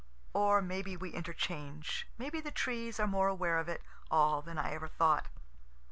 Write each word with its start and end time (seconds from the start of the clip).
(Or 0.33 0.63
may 0.63 0.81
be 0.81 0.97
we 0.97 1.11
interchange 1.11 2.07
may 2.17 2.31
be 2.31 2.41
the 2.41 2.49
trees 2.49 2.99
are 2.99 3.05
more 3.05 3.27
aware 3.27 3.59
of 3.59 3.69
it 3.69 3.83
all 4.09 4.41
than 4.41 4.57
I 4.57 4.73
ever 4.73 4.87
thought.) 4.87 5.27